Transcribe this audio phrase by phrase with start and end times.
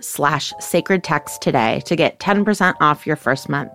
[0.00, 3.72] slash sacred text today to get 10% off your first month.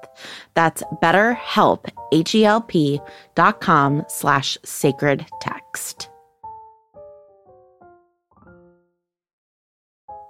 [0.53, 3.01] That's betterhelp, H-E-L-P
[3.35, 6.09] dot com slash sacred text.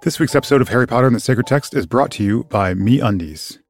[0.04, 2.74] This week's episode of Harry Potter and the Sacred Text is brought to you by
[2.74, 3.58] Me Undies.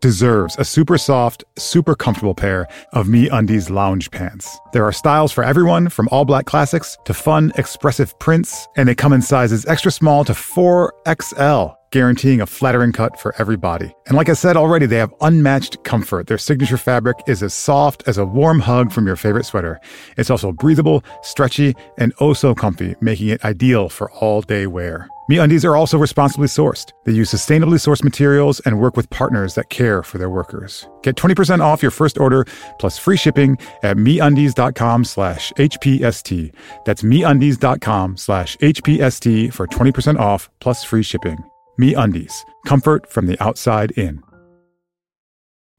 [0.00, 4.58] deserves a super soft, super comfortable pair of Me Undies lounge pants.
[4.72, 8.94] There are styles for everyone, from all black classics to fun, expressive prints, and they
[8.94, 13.92] come in sizes extra small to 4XL guaranteeing a flattering cut for every body.
[14.06, 16.26] And like I said already, they have unmatched comfort.
[16.26, 19.80] Their signature fabric is as soft as a warm hug from your favorite sweater.
[20.16, 25.08] It's also breathable, stretchy, and oh so comfy, making it ideal for all day wear.
[25.30, 26.92] MeUndies are also responsibly sourced.
[27.04, 30.88] They use sustainably sourced materials and work with partners that care for their workers.
[31.02, 32.44] Get 20% off your first order
[32.80, 36.52] plus free shipping at MeUndies.com slash HPST.
[36.84, 41.38] That's MeUndies.com slash HPST for 20% off plus free shipping.
[41.78, 44.20] Me Undies, comfort from the outside in.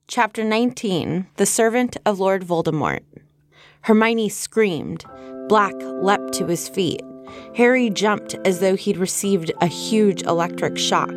[0.08, 3.04] Chapter 19 The Servant of Lord Voldemort.
[3.82, 5.04] Hermione screamed.
[5.50, 7.02] Black leapt to his feet.
[7.56, 11.14] Harry jumped as though he'd received a huge electric shock.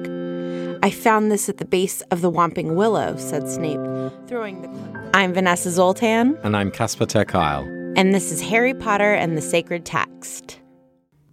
[0.82, 3.81] I found this at the base of the Whomping Willow, said Snape,
[4.26, 5.10] throwing the.
[5.15, 6.37] I'm Vanessa Zoltan.
[6.42, 7.94] And I'm Casper ter Kuile.
[7.97, 10.60] And this is Harry Potter and the Sacred Text.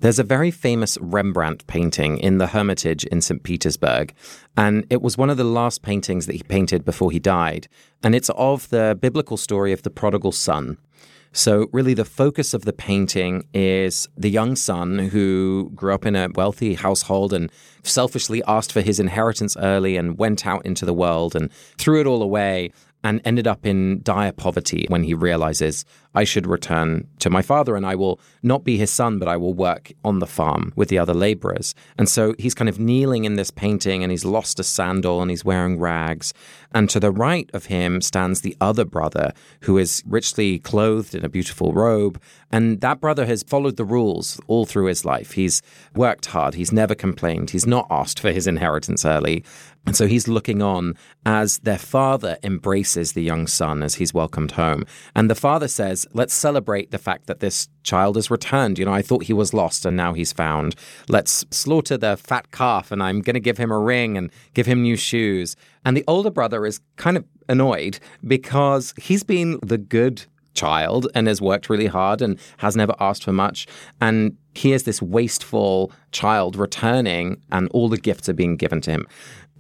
[0.01, 3.43] There's a very famous Rembrandt painting in the Hermitage in St.
[3.43, 4.15] Petersburg,
[4.57, 7.67] and it was one of the last paintings that he painted before he died.
[8.01, 10.77] And it's of the biblical story of the prodigal son.
[11.33, 16.15] So, really, the focus of the painting is the young son who grew up in
[16.15, 17.49] a wealthy household and
[17.83, 22.07] selfishly asked for his inheritance early and went out into the world and threw it
[22.07, 22.71] all away
[23.03, 27.75] and ended up in dire poverty when he realizes I should return to my father
[27.75, 30.89] and I will not be his son, but I will work on the farm with
[30.89, 31.73] the other laborers.
[31.97, 35.31] And so he's kind of kneeling in this painting and he's lost a sandal and
[35.31, 36.33] he's wearing rags.
[36.73, 39.31] And to the right of him stands the other brother
[39.61, 42.21] who is richly clothed in a beautiful robe.
[42.51, 45.31] And that brother has followed the rules all through his life.
[45.31, 45.61] He's
[45.95, 49.45] worked hard, he's never complained, he's not asked for his inheritance early.
[49.85, 54.51] And so he's looking on as their father embraces the young son as he's welcomed
[54.51, 54.85] home.
[55.15, 58.77] And the father says, Let's celebrate the fact that this child has returned.
[58.77, 60.75] You know, I thought he was lost and now he's found.
[61.09, 64.67] Let's slaughter the fat calf and I'm going to give him a ring and give
[64.67, 65.55] him new shoes.
[65.83, 71.27] And the older brother is kind of annoyed because he's been the good child and
[71.27, 73.67] has worked really hard and has never asked for much.
[73.99, 79.07] And here's this wasteful child returning, and all the gifts are being given to him.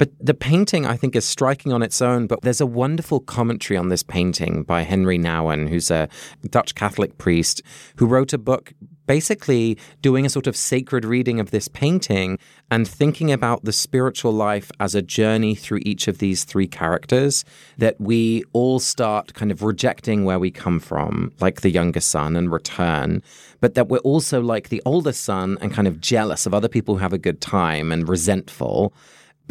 [0.01, 2.25] But the painting, I think, is striking on its own.
[2.25, 6.09] But there's a wonderful commentary on this painting by Henri Nouwen, who's a
[6.49, 7.61] Dutch Catholic priest
[7.97, 8.73] who wrote a book
[9.05, 12.39] basically doing a sort of sacred reading of this painting
[12.71, 17.45] and thinking about the spiritual life as a journey through each of these three characters
[17.77, 22.35] that we all start kind of rejecting where we come from, like the younger son,
[22.35, 23.21] and return,
[23.59, 26.95] but that we're also like the older son and kind of jealous of other people
[26.95, 28.91] who have a good time and resentful.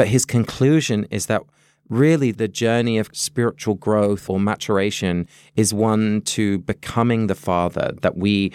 [0.01, 1.43] But his conclusion is that
[1.91, 8.17] really the journey of spiritual growth or maturation is one to becoming the Father, that
[8.17, 8.55] we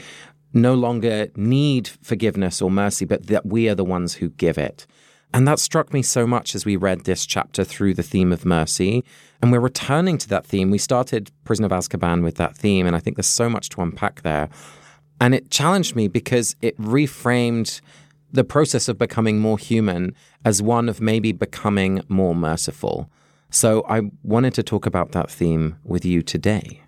[0.53, 4.87] no longer need forgiveness or mercy, but that we are the ones who give it.
[5.35, 8.43] And that struck me so much as we read this chapter through the theme of
[8.43, 9.03] mercy.
[9.39, 10.71] And we're returning to that theme.
[10.71, 13.83] We started Prison of Azkaban with that theme, and I think there's so much to
[13.83, 14.49] unpack there.
[15.21, 17.81] And it challenged me because it reframed
[18.35, 23.09] the process of becoming more human as one of maybe becoming more merciful.
[23.49, 26.81] So I wanted to talk about that theme with you today.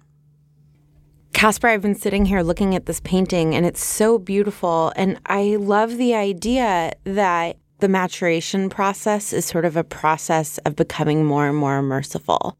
[1.33, 4.91] Casper, I've been sitting here looking at this painting and it's so beautiful.
[4.95, 10.75] And I love the idea that the maturation process is sort of a process of
[10.75, 12.57] becoming more and more merciful.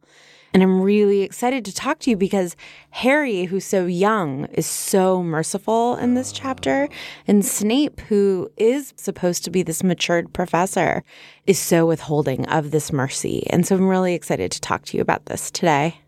[0.58, 2.56] And I'm really excited to talk to you because
[2.90, 6.90] Harry, who's so young, is so merciful in this chapter.
[7.28, 11.04] And Snape, who is supposed to be this matured professor,
[11.46, 13.46] is so withholding of this mercy.
[13.52, 16.00] And so I'm really excited to talk to you about this today.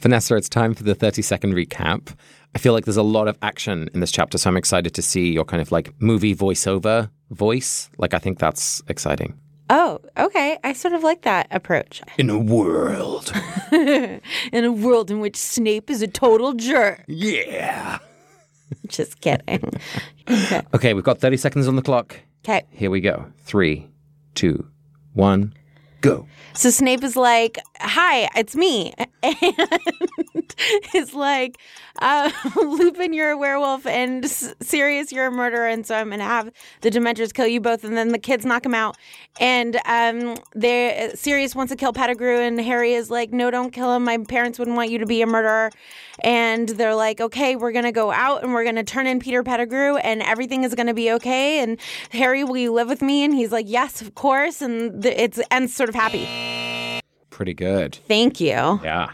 [0.00, 2.14] Vanessa, it's time for the 30 second recap.
[2.54, 5.00] I feel like there's a lot of action in this chapter, so I'm excited to
[5.00, 7.88] see your kind of like movie voiceover voice.
[7.96, 9.40] Like, I think that's exciting.
[9.68, 10.58] Oh, okay.
[10.62, 12.02] I sort of like that approach.
[12.18, 13.32] In a world.
[13.72, 14.20] in
[14.64, 17.02] a world in which Snape is a total jerk.
[17.08, 17.98] Yeah.
[18.86, 19.72] Just kidding.
[20.28, 20.62] Okay.
[20.74, 22.16] okay, we've got 30 seconds on the clock.
[22.44, 22.64] Okay.
[22.70, 23.26] Here we go.
[23.44, 23.88] Three,
[24.34, 24.66] two,
[25.14, 25.52] one.
[26.00, 26.28] Go.
[26.54, 29.36] So Snape is like, "Hi, it's me," and
[30.94, 31.58] is like,
[32.00, 36.24] uh, "Lupin, you're a werewolf, and S- Sirius, you're a murderer, and so I'm gonna
[36.24, 36.50] have
[36.82, 38.96] the Dementors kill you both, and then the kids knock him out."
[39.38, 43.94] And um, they Sirius wants to kill Pettigrew, and Harry is like, "No, don't kill
[43.94, 44.04] him.
[44.04, 45.70] My parents wouldn't want you to be a murderer."
[46.20, 49.96] And they're like, "Okay, we're gonna go out, and we're gonna turn in Peter Pettigrew,
[49.96, 51.78] and everything is gonna be okay." And
[52.10, 53.24] Harry, will you live with me?
[53.24, 56.26] And he's like, "Yes, of course." And th- it's ends sort of happy.
[57.30, 57.94] Pretty good.
[58.08, 58.80] Thank you.
[58.82, 59.12] Yeah.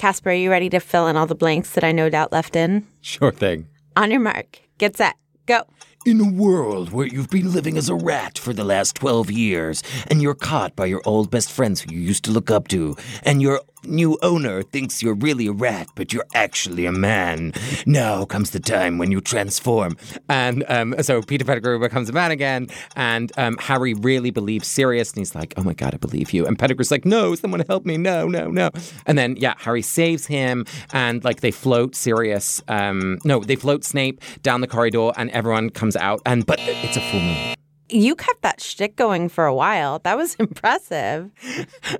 [0.00, 2.56] Casper, are you ready to fill in all the blanks that I no doubt left
[2.56, 2.86] in?
[3.02, 3.68] Sure thing.
[3.96, 5.14] On your mark, get set,
[5.44, 5.64] go.
[6.06, 9.82] In a world where you've been living as a rat for the last 12 years,
[10.06, 12.96] and you're caught by your old best friends who you used to look up to,
[13.24, 17.52] and your new owner thinks you're really a rat, but you're actually a man.
[17.86, 19.96] Now comes the time when you transform.
[20.28, 25.12] And um, so Peter Pettigrew becomes a man again, and um, Harry really believes Sirius,
[25.12, 27.84] and he's like, "Oh my god, I believe you." And Pettigrew's like, "No, someone help
[27.84, 27.96] me!
[27.96, 28.70] No, no, no!"
[29.06, 33.84] And then yeah, Harry saves him, and like they float Sirius, um, no, they float
[33.84, 37.59] Snape down the corridor, and everyone comes out, and but it's a full moon.
[37.90, 39.98] You kept that shtick going for a while.
[40.00, 41.30] That was impressive.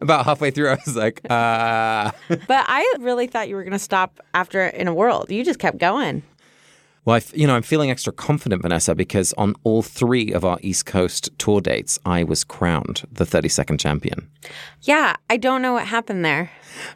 [0.01, 2.11] About halfway through, I was like, uh.
[2.29, 5.31] but I really thought you were going to stop after In a World.
[5.31, 6.23] You just kept going.
[7.07, 10.59] Well, I, you know, I'm feeling extra confident, Vanessa, because on all three of our
[10.61, 14.29] East Coast tour dates, I was crowned the 30 second champion.
[14.83, 16.51] Yeah, I don't know what happened there.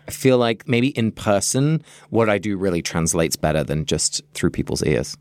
[0.06, 4.50] I feel like maybe in person, what I do really translates better than just through
[4.50, 5.16] people's ears.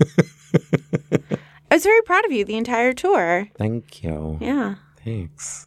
[1.70, 3.48] I was very proud of you the entire tour.
[3.56, 4.38] Thank you.
[4.40, 4.76] Yeah.
[5.04, 5.66] Thanks.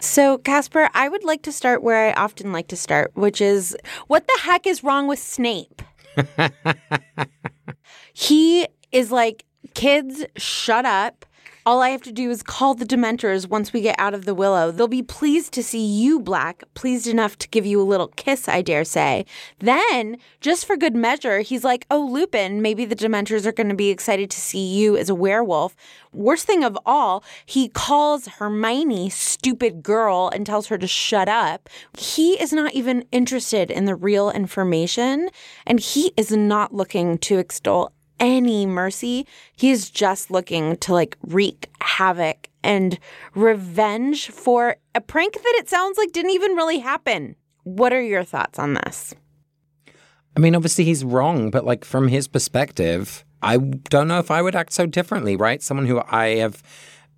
[0.00, 3.76] So, Casper, I would like to start where I often like to start, which is
[4.08, 5.82] what the heck is wrong with Snape?
[8.12, 9.44] he is like,
[9.74, 11.24] kids, shut up.
[11.64, 14.34] All I have to do is call the Dementors once we get out of the
[14.34, 14.72] willow.
[14.72, 18.48] They'll be pleased to see you, Black, pleased enough to give you a little kiss,
[18.48, 19.26] I dare say.
[19.60, 23.76] Then, just for good measure, he's like, Oh, Lupin, maybe the Dementors are going to
[23.76, 25.76] be excited to see you as a werewolf.
[26.12, 31.68] Worst thing of all, he calls Hermione stupid girl and tells her to shut up.
[31.96, 35.30] He is not even interested in the real information,
[35.64, 37.92] and he is not looking to extol
[38.22, 39.26] any mercy.
[39.54, 42.98] He's just looking to like wreak havoc and
[43.34, 47.34] revenge for a prank that it sounds like didn't even really happen.
[47.64, 49.14] What are your thoughts on this?
[50.36, 54.40] I mean, obviously he's wrong, but like from his perspective, I don't know if I
[54.40, 55.60] would act so differently, right?
[55.60, 56.62] Someone who I have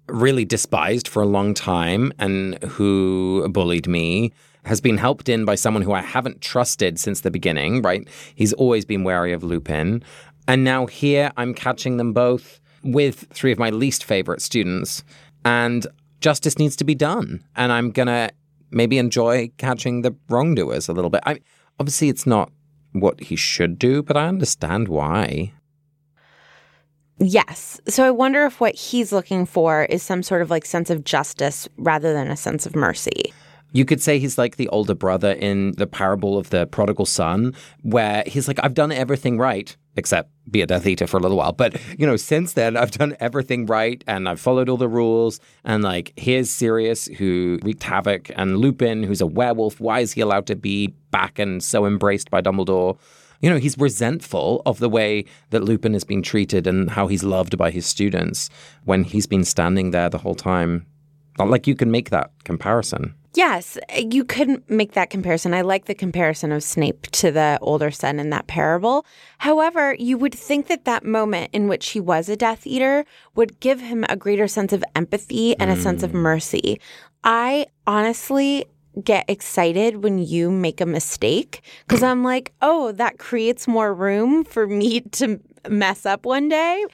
[0.09, 4.33] really despised for a long time and who bullied me
[4.65, 8.09] has been helped in by someone who I haven't trusted since the beginning, right?
[8.35, 10.03] He's always been wary of Lupin.
[10.47, 15.05] And now here I'm catching them both with three of my least favorite students.
[15.45, 15.87] And
[16.21, 17.43] justice needs to be done.
[17.57, 18.31] And I'm going to
[18.71, 21.23] maybe enjoy catching the wrongdoers a little bit.
[21.25, 21.41] I,
[21.79, 22.51] obviously, it's not
[22.93, 25.53] what he should do, but I understand why.
[27.19, 27.81] Yes.
[27.89, 31.05] So I wonder if what he's looking for is some sort of like sense of
[31.05, 33.33] justice rather than a sense of mercy.
[33.73, 37.55] You could say he's like the older brother in the parable of the prodigal son,
[37.83, 41.37] where he's like, I've done everything right, except be a Death Eater for a little
[41.37, 41.53] while.
[41.53, 45.41] But, you know, since then, I've done everything right and I've followed all the rules.
[45.65, 49.81] And like, here's Sirius, who wreaked havoc, and Lupin, who's a werewolf.
[49.81, 52.99] Why is he allowed to be back and so embraced by Dumbledore?
[53.41, 57.23] You know, he's resentful of the way that Lupin has been treated and how he's
[57.23, 58.49] loved by his students
[58.85, 60.87] when he's been standing there the whole time.
[61.39, 63.15] Not like you can make that comparison.
[63.35, 65.55] Yes, you could make that comparison.
[65.55, 69.05] I like the comparison of Snape to the older son in that parable.
[69.39, 73.59] However, you would think that that moment in which he was a Death Eater would
[73.59, 76.19] give him a greater sense of empathy and a sense of hmm.
[76.19, 76.81] mercy.
[77.25, 78.67] I honestly
[79.03, 84.45] get excited when you make a mistake because I'm like, oh, that creates more room
[84.45, 86.85] for me to mess up one day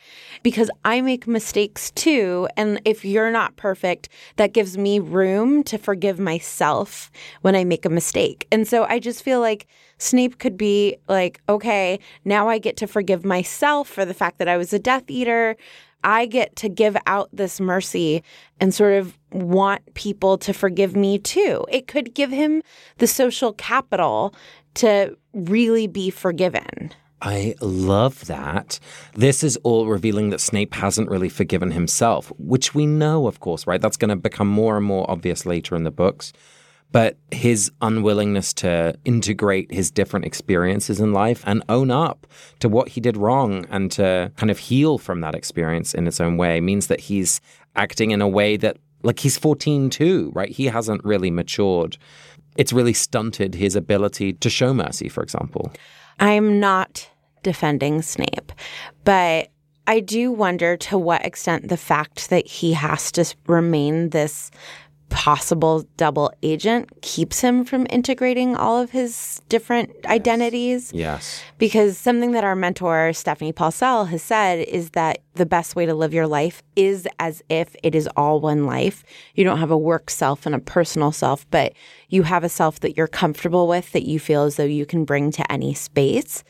[0.42, 2.48] because I make mistakes too.
[2.56, 7.10] And if you're not perfect, that gives me room to forgive myself
[7.42, 8.46] when I make a mistake.
[8.50, 9.66] And so I just feel like
[9.98, 14.48] Snape could be like, okay, now I get to forgive myself for the fact that
[14.48, 15.56] I was a Death Eater.
[16.02, 18.22] I get to give out this mercy
[18.58, 21.66] and sort of want people to forgive me too.
[21.70, 22.62] It could give him
[22.98, 24.34] the social capital
[24.74, 26.92] to really be forgiven.
[27.22, 28.80] I love that.
[29.14, 33.66] This is all revealing that Snape hasn't really forgiven himself, which we know, of course,
[33.66, 33.80] right?
[33.80, 36.32] That's going to become more and more obvious later in the books.
[36.92, 42.26] But his unwillingness to integrate his different experiences in life and own up
[42.58, 46.20] to what he did wrong and to kind of heal from that experience in its
[46.20, 47.40] own way means that he's
[47.76, 50.50] acting in a way that, like, he's 14 too, right?
[50.50, 51.96] He hasn't really matured.
[52.56, 55.70] It's really stunted his ability to show mercy, for example.
[56.20, 57.08] I'm not
[57.42, 58.52] defending Snape,
[59.04, 59.48] but
[59.86, 64.50] I do wonder to what extent the fact that he has to remain this
[65.11, 70.93] possible double agent keeps him from integrating all of his different identities.
[70.93, 71.43] Yes.
[71.59, 75.95] Because something that our mentor, Stephanie Paulsell, has said is that the best way to
[75.95, 79.05] live your life is as if it is all one life.
[79.35, 81.75] You don't have a work self and a personal self, but
[82.09, 85.05] you have a self that you're comfortable with, that you feel as though you can
[85.05, 86.45] bring to any space.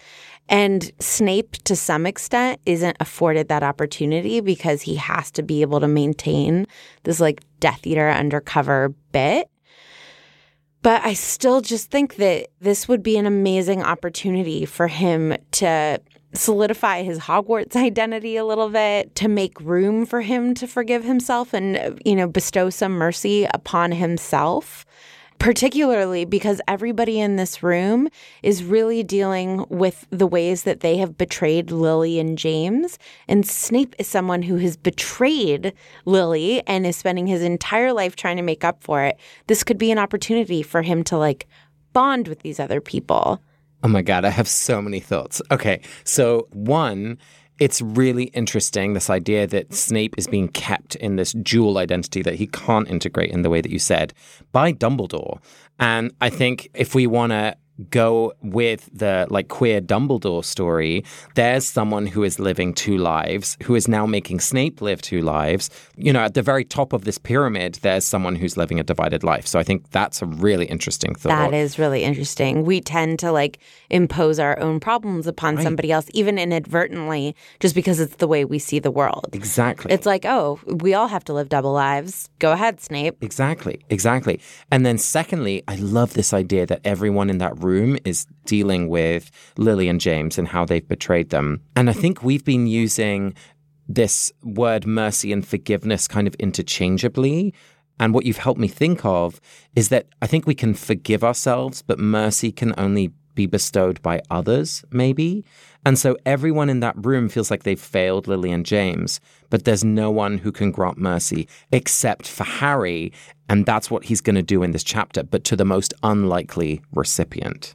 [0.50, 5.78] And Snape, to some extent, isn't afforded that opportunity because he has to be able
[5.78, 6.66] to maintain
[7.04, 9.48] this like Death Eater undercover bit.
[10.82, 16.00] But I still just think that this would be an amazing opportunity for him to
[16.32, 21.54] solidify his Hogwarts identity a little bit, to make room for him to forgive himself
[21.54, 24.84] and, you know, bestow some mercy upon himself
[25.40, 28.08] particularly because everybody in this room
[28.42, 32.98] is really dealing with the ways that they have betrayed Lily and James.
[33.26, 35.72] And Snape is someone who has betrayed
[36.04, 39.18] Lily and is spending his entire life trying to make up for it.
[39.46, 41.48] This could be an opportunity for him to like
[41.94, 43.40] bond with these other people.
[43.82, 45.40] Oh my God, I have so many thoughts.
[45.50, 47.16] Okay, so one,
[47.60, 52.34] it's really interesting this idea that Snape is being kept in this dual identity that
[52.34, 54.14] he can't integrate in the way that you said
[54.50, 55.40] by Dumbledore.
[55.78, 57.56] And I think if we want to
[57.88, 63.74] go with the like queer Dumbledore story, there's someone who is living two lives, who
[63.74, 65.70] is now making Snape live two lives.
[65.96, 69.24] You know, at the very top of this pyramid, there's someone who's living a divided
[69.24, 69.46] life.
[69.46, 71.50] So I think that's a really interesting thought.
[71.50, 72.64] That is really interesting.
[72.64, 73.58] We tend to like
[73.88, 75.62] impose our own problems upon right.
[75.62, 79.28] somebody else, even inadvertently, just because it's the way we see the world.
[79.32, 79.92] Exactly.
[79.92, 82.28] It's like, oh, we all have to live double lives.
[82.38, 83.22] Go ahead, Snape.
[83.22, 83.80] Exactly.
[83.90, 84.40] Exactly.
[84.70, 88.88] And then secondly, I love this idea that everyone in that room room is dealing
[88.88, 91.62] with Lily and James and how they've betrayed them.
[91.76, 93.34] And I think we've been using
[93.88, 97.54] this word mercy and forgiveness kind of interchangeably.
[97.98, 99.40] And what you've helped me think of
[99.74, 104.20] is that I think we can forgive ourselves, but mercy can only be bestowed by
[104.30, 105.44] others, maybe.
[105.84, 109.84] And so everyone in that room feels like they've failed Lily and James, but there's
[109.84, 113.12] no one who can grant mercy except for Harry.
[113.48, 116.82] And that's what he's going to do in this chapter, but to the most unlikely
[116.92, 117.74] recipient.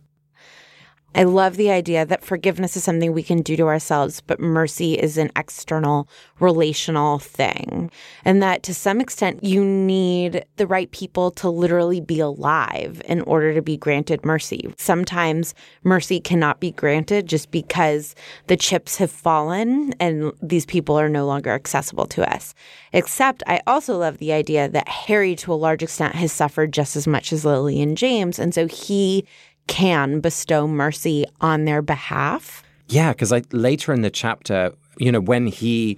[1.16, 4.96] I love the idea that forgiveness is something we can do to ourselves, but mercy
[4.96, 6.10] is an external
[6.42, 7.90] relational thing.
[8.26, 13.22] And that to some extent, you need the right people to literally be alive in
[13.22, 14.74] order to be granted mercy.
[14.78, 18.14] Sometimes mercy cannot be granted just because
[18.48, 22.54] the chips have fallen and these people are no longer accessible to us.
[22.92, 26.98] Except I also love the idea that Harry, to a large extent, has suffered just
[26.98, 28.38] as much as Lily and James.
[28.38, 29.26] And so he
[29.68, 32.64] can bestow mercy on their behalf.
[32.88, 35.98] Yeah, because later in the chapter, you know, when he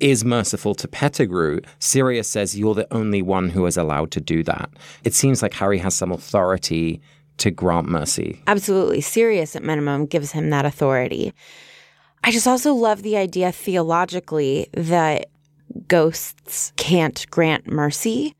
[0.00, 4.42] is merciful to Pettigrew, Sirius says, You're the only one who is allowed to do
[4.44, 4.70] that.
[5.04, 7.00] It seems like Harry has some authority
[7.38, 8.42] to grant mercy.
[8.46, 9.00] Absolutely.
[9.00, 11.32] Sirius, at minimum, gives him that authority.
[12.24, 15.26] I just also love the idea theologically that
[15.88, 18.34] ghosts can't grant mercy.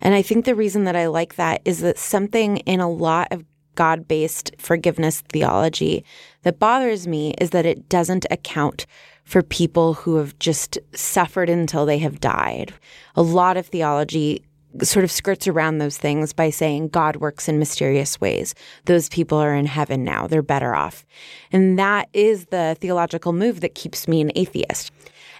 [0.00, 3.28] And I think the reason that I like that is that something in a lot
[3.30, 3.44] of
[3.76, 6.04] God based forgiveness theology
[6.42, 8.86] that bothers me is that it doesn't account
[9.24, 12.74] for people who have just suffered until they have died.
[13.14, 14.42] A lot of theology
[14.82, 18.54] sort of skirts around those things by saying God works in mysterious ways.
[18.84, 21.04] Those people are in heaven now, they're better off.
[21.52, 24.90] And that is the theological move that keeps me an atheist.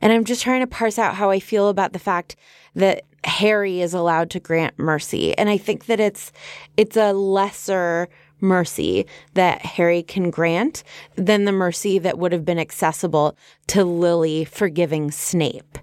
[0.00, 2.36] And I'm just trying to parse out how I feel about the fact
[2.74, 5.36] that Harry is allowed to grant mercy.
[5.36, 6.32] And I think that it's
[6.76, 8.08] it's a lesser
[8.40, 10.82] mercy that Harry can grant
[11.16, 13.36] than the mercy that would have been accessible
[13.68, 15.78] to Lily forgiving Snape.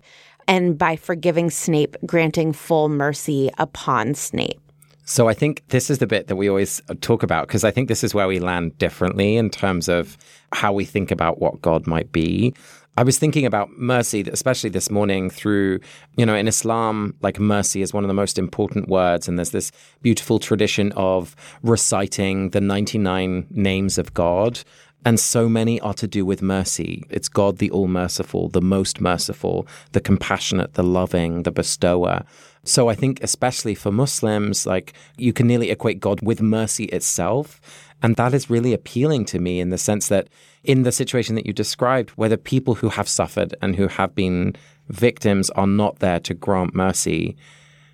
[0.48, 4.60] And by forgiving Snape, granting full mercy upon Snape.
[5.05, 7.89] So I think this is the bit that we always talk about because I think
[7.89, 10.17] this is where we land differently in terms of
[10.53, 12.53] how we think about what God might be.
[12.95, 15.79] I was thinking about mercy, especially this morning through,
[16.15, 19.27] you know, in Islam, like mercy is one of the most important words.
[19.27, 19.71] And there's this
[20.03, 24.59] beautiful tradition of reciting the 99 names of God.
[25.05, 27.03] And so many are to do with mercy.
[27.09, 32.23] It's God, the all merciful, the most merciful, the compassionate, the loving, the bestower.
[32.63, 37.59] So I think, especially for Muslims, like you can nearly equate God with mercy itself.
[38.03, 40.27] And that is really appealing to me in the sense that
[40.63, 44.13] in the situation that you described, where the people who have suffered and who have
[44.13, 44.55] been
[44.89, 47.38] victims are not there to grant mercy,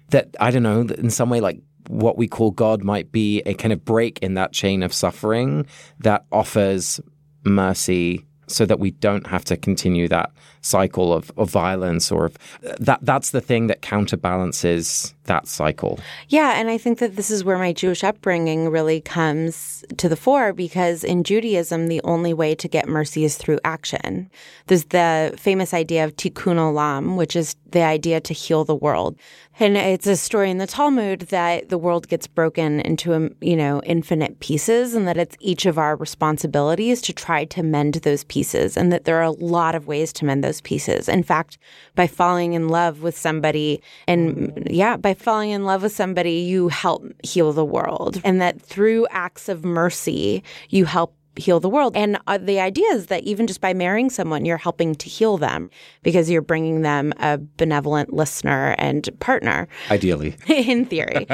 [0.10, 3.54] that I don't know, in some way, like what we call God might be a
[3.54, 5.66] kind of break in that chain of suffering
[6.00, 7.00] that offers
[7.44, 12.38] mercy so that we don't have to continue that cycle of, of violence or of
[12.80, 15.98] that that's the thing that counterbalances that cycle.
[16.28, 20.18] Yeah, and I think that this is where my Jewish upbringing really comes to the
[20.18, 24.30] fore because in Judaism the only way to get mercy is through action.
[24.68, 29.18] There's the famous idea of tikkun olam, which is the idea to heal the world.
[29.62, 33.58] And it's a story in the Talmud that the world gets broken into, um, you
[33.58, 38.24] know, infinite pieces and that it's each of our responsibilities to try to mend those
[38.24, 41.10] pieces and that there are a lot of ways to mend those pieces.
[41.10, 41.58] In fact,
[41.96, 46.69] by falling in love with somebody and yeah, by falling in love with somebody, you
[46.69, 48.21] help heal the world.
[48.23, 51.95] And that through acts of mercy, you help heal the world.
[51.95, 55.38] And uh, the idea is that even just by marrying someone, you're helping to heal
[55.38, 55.69] them
[56.04, 59.67] because you're bringing them a benevolent listener and partner.
[59.89, 60.36] Ideally.
[60.47, 61.28] in theory.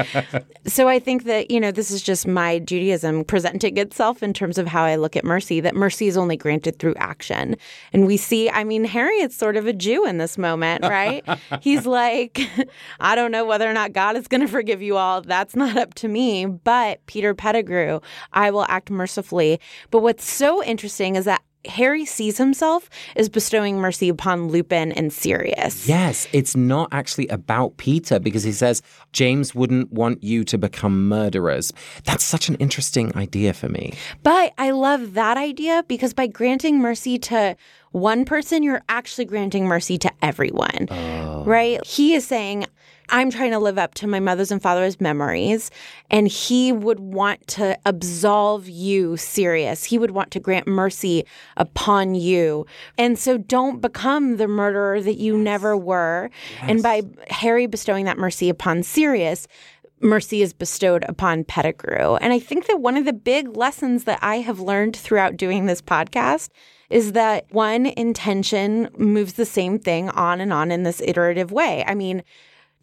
[0.65, 4.57] so I think that, you know, this is just my Judaism presenting itself in terms
[4.57, 7.55] of how I look at mercy, that mercy is only granted through action.
[7.93, 11.23] And we see, I mean, Harriet's sort of a Jew in this moment, right?
[11.61, 12.39] He's like,
[12.99, 15.21] I don't know whether or not God is going to forgive you all.
[15.21, 16.45] That's not up to me.
[16.45, 17.99] But Peter Pettigrew,
[18.33, 19.59] I will act mercifully.
[19.95, 25.13] But what's so interesting is that Harry sees himself as bestowing mercy upon Lupin and
[25.13, 25.87] Sirius.
[25.87, 28.81] Yes, it's not actually about Peter because he says
[29.13, 31.71] James wouldn't want you to become murderers.
[32.03, 33.93] That's such an interesting idea for me.
[34.21, 37.55] But I love that idea because by granting mercy to
[37.91, 40.89] one person, you're actually granting mercy to everyone.
[40.91, 41.45] Oh.
[41.45, 41.81] Right?
[41.85, 42.65] He is saying,
[43.09, 45.71] I'm trying to live up to my mother's and father's memories.
[46.09, 49.83] And he would want to absolve you, Sirius.
[49.83, 51.25] He would want to grant mercy
[51.57, 52.65] upon you.
[52.97, 55.43] And so don't become the murderer that you yes.
[55.43, 56.29] never were.
[56.59, 56.69] Yes.
[56.69, 59.47] And by Harry bestowing that mercy upon Sirius,
[60.01, 62.15] mercy is bestowed upon Pettigrew.
[62.15, 65.65] And I think that one of the big lessons that I have learned throughout doing
[65.65, 66.49] this podcast
[66.89, 71.83] is that one intention moves the same thing on and on in this iterative way.
[71.87, 72.23] I mean,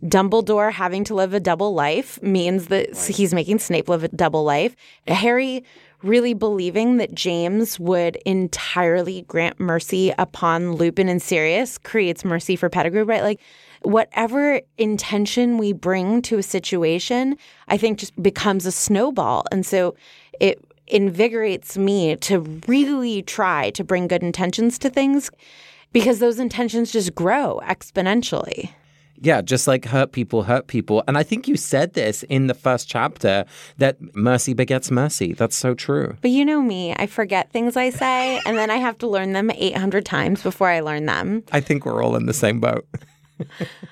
[0.05, 3.07] Dumbledore having to live a double life means that right.
[3.07, 4.75] he's making Snape live a double life.
[5.07, 5.65] Harry
[6.03, 12.69] really believing that James would entirely grant mercy upon Lupin and Sirius creates mercy for
[12.69, 13.23] Pettigrew, right?
[13.23, 13.41] Like
[13.83, 17.37] whatever intention we bring to a situation,
[17.69, 19.45] I think just becomes a snowball.
[19.53, 19.95] And so
[20.41, 25.31] it invigorates me to really try to bring good intentions to things
[25.93, 28.71] because those intentions just grow exponentially.
[29.23, 31.05] Yeah, just like hurt people hurt people.
[31.07, 33.45] And I think you said this in the first chapter
[33.79, 35.33] that mercy begets mercy.
[35.33, 36.17] That's so true.
[36.21, 39.33] But you know me, I forget things I say and then I have to learn
[39.33, 41.45] them 800 times before I learn them.
[41.53, 42.87] I think we're all in the same boat.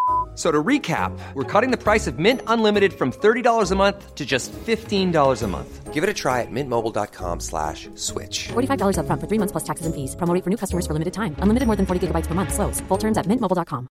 [0.41, 4.15] F- So to recap, we're cutting the price of Mint Unlimited from $30 a month
[4.15, 5.93] to just $15 a month.
[5.93, 8.49] Give it a try at mintmobile.com slash switch.
[8.53, 10.15] $45 upfront for three months plus taxes and fees.
[10.15, 11.35] Promo for new customers for limited time.
[11.43, 12.53] Unlimited more than 40 gigabytes per month.
[12.53, 12.81] Slows.
[12.87, 13.87] Full terms at mintmobile.com.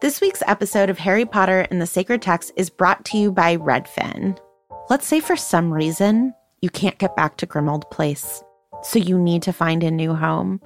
[0.00, 3.56] This week's episode of Harry Potter and the Sacred Text is brought to you by
[3.58, 4.38] Redfin.
[4.88, 8.42] Let's say for some reason you can't get back to Grimmauld Place,
[8.82, 10.60] so you need to find a new home.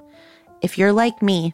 [0.61, 1.53] If you're like me,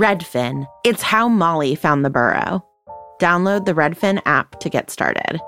[0.00, 0.66] Redfin.
[0.82, 2.64] It's how Molly found the burrow.
[3.20, 5.38] Download the Redfin app to get started.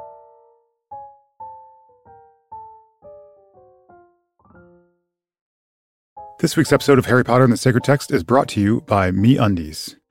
[6.41, 9.11] This week's episode of Harry Potter and the Sacred Text is brought to you by
[9.11, 9.97] Me Undies.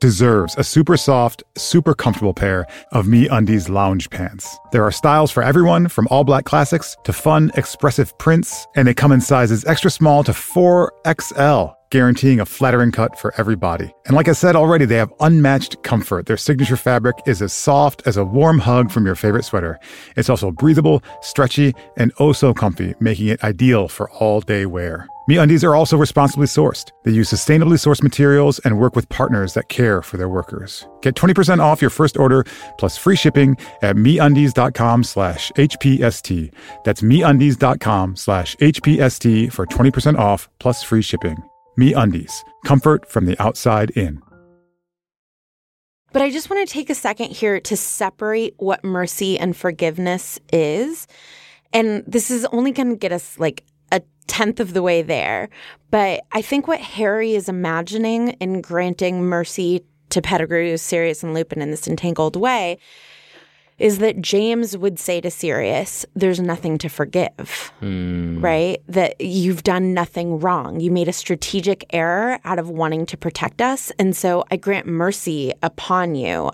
[0.00, 4.58] deserves a super soft, super comfortable pair of Me Undies lounge pants.
[4.72, 8.94] There are styles for everyone, from all black classics to fun, expressive prints, and they
[8.94, 11.74] come in sizes extra small to 4XL.
[11.90, 13.92] Guaranteeing a flattering cut for every body.
[14.06, 16.26] And like I said already, they have unmatched comfort.
[16.26, 19.76] Their signature fabric is as soft as a warm hug from your favorite sweater.
[20.16, 25.08] It's also breathable, stretchy, and oh so comfy, making it ideal for all day wear.
[25.30, 26.90] MeUndies are also responsibly sourced.
[27.04, 30.84] They use sustainably sourced materials and work with partners that care for their workers.
[31.02, 32.44] Get 20% off your first order
[32.78, 36.52] plus free shipping at MeUndies.com slash HPST.
[36.82, 41.36] That's MeUndies.com slash HPST for 20% off plus free shipping.
[41.78, 42.32] MeUndies.
[42.64, 44.20] Comfort from the outside in.
[46.12, 50.40] But I just want to take a second here to separate what mercy and forgiveness
[50.52, 51.06] is.
[51.72, 53.62] And this is only going to get us like
[54.30, 55.48] tenth of the way there.
[55.90, 61.60] But I think what Harry is imagining in granting mercy to Pettigrew, Sirius, and Lupin
[61.60, 62.78] in this entangled way
[63.80, 68.40] is that James would say to Sirius, There's nothing to forgive, hmm.
[68.40, 68.80] right?
[68.86, 70.78] That you've done nothing wrong.
[70.78, 73.90] You made a strategic error out of wanting to protect us.
[73.98, 76.52] And so I grant mercy upon you.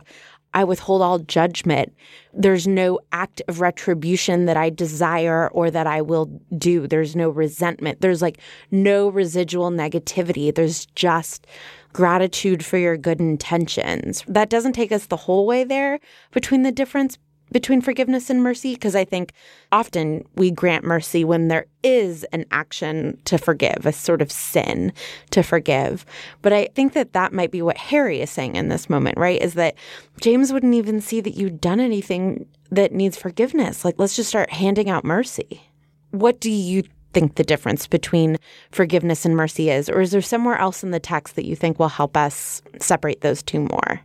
[0.56, 1.94] I withhold all judgment.
[2.32, 6.86] There's no act of retribution that I desire or that I will do.
[6.86, 8.00] There's no resentment.
[8.00, 8.38] There's like
[8.70, 10.54] no residual negativity.
[10.54, 11.46] There's just
[11.92, 14.24] gratitude for your good intentions.
[14.26, 16.00] That doesn't take us the whole way there
[16.32, 17.18] between the difference
[17.52, 19.32] between forgiveness and mercy because I think
[19.72, 24.92] often we grant mercy when there is an action to forgive, a sort of sin
[25.30, 26.04] to forgive.
[26.42, 29.40] But I think that that might be what Harry is saying in this moment, right?
[29.40, 29.76] Is that
[30.20, 33.84] James wouldn't even see that you'd done anything that needs forgiveness.
[33.84, 35.62] Like, let's just start handing out mercy.
[36.10, 36.82] What do you
[37.12, 38.36] think the difference between
[38.72, 39.88] forgiveness and mercy is?
[39.88, 43.20] Or is there somewhere else in the text that you think will help us separate
[43.20, 44.00] those two more?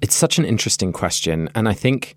[0.00, 1.48] It's such an interesting question.
[1.54, 2.16] And I think,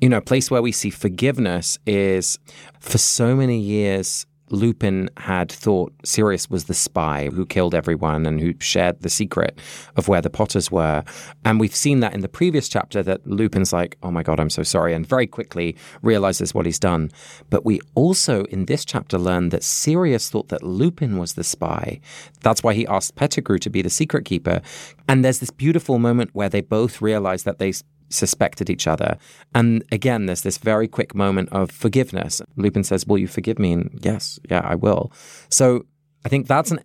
[0.00, 2.38] you know, a place where we see forgiveness is
[2.78, 8.40] for so many years, Lupin had thought Sirius was the spy who killed everyone and
[8.40, 9.58] who shared the secret
[9.96, 11.04] of where the Potters were.
[11.44, 14.50] And we've seen that in the previous chapter that Lupin's like, oh my God, I'm
[14.50, 17.10] so sorry, and very quickly realizes what he's done.
[17.50, 22.00] But we also in this chapter learn that Sirius thought that Lupin was the spy.
[22.40, 24.60] That's why he asked Pettigrew to be the secret keeper.
[25.08, 27.72] And there's this beautiful moment where they both realize that they
[28.08, 29.18] suspected each other.
[29.54, 32.40] And again, there's this very quick moment of forgiveness.
[32.56, 33.72] Lupin says, Will you forgive me?
[33.72, 35.12] And yes, yeah, I will.
[35.48, 35.84] So
[36.24, 36.80] I think that's an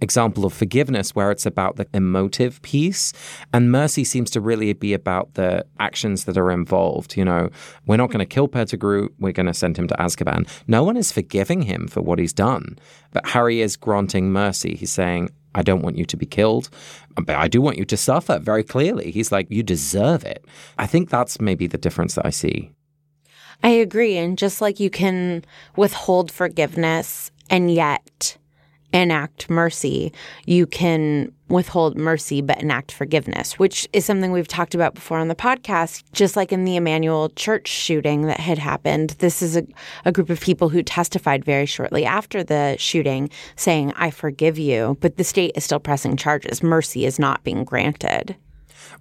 [0.00, 3.12] example of forgiveness where it's about the emotive piece
[3.52, 7.48] and mercy seems to really be about the actions that are involved you know
[7.86, 10.98] we're not going to kill pettigrew we're going to send him to azkaban no one
[10.98, 12.78] is forgiving him for what he's done
[13.12, 16.68] but harry is granting mercy he's saying I don't want you to be killed,
[17.16, 19.10] but I do want you to suffer very clearly.
[19.10, 20.44] He's like, you deserve it.
[20.78, 22.70] I think that's maybe the difference that I see.
[23.62, 24.18] I agree.
[24.18, 28.36] And just like you can withhold forgiveness and yet
[29.02, 30.12] enact mercy,
[30.46, 35.28] you can withhold mercy but enact forgiveness, which is something we've talked about before on
[35.28, 36.02] the podcast.
[36.12, 39.64] Just like in the Emanuel church shooting that had happened, this is a,
[40.04, 44.96] a group of people who testified very shortly after the shooting saying, I forgive you,
[45.00, 46.62] but the state is still pressing charges.
[46.62, 48.36] Mercy is not being granted.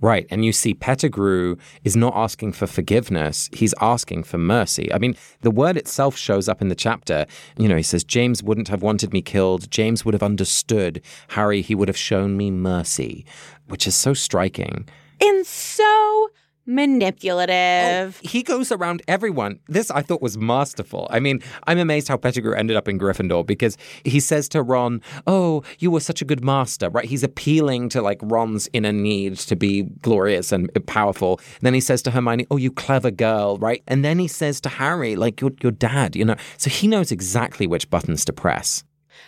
[0.02, 0.28] Right.
[0.30, 4.92] And you see, Pettigrew is not asking for forgiveness, he's asking for mercy.
[4.94, 7.26] I mean, the word itself shows up in the chapter.
[7.58, 9.70] You know, he says, James wouldn't have wanted me killed.
[9.72, 11.02] James would have understood.
[11.30, 13.26] Harry, he would have shown me mercy,
[13.68, 14.88] which is so striking.
[15.22, 16.30] And so
[16.66, 18.22] manipulative.
[18.24, 19.60] Oh, he goes around everyone.
[19.68, 21.08] This I thought was masterful.
[21.10, 25.02] I mean, I'm amazed how Pettigrew ended up in Gryffindor because he says to Ron,
[25.28, 27.06] "Oh, you were such a good master." Right?
[27.06, 31.40] He's appealing to like Ron's inner need to be glorious and powerful.
[31.56, 33.84] And then he says to Hermione, "Oh, you clever girl." Right?
[33.88, 36.36] And then he says to Harry, "Like your your dad," you know.
[36.58, 38.84] So he knows exactly which buttons to press.